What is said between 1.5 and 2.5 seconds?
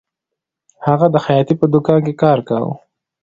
په دکان کې کار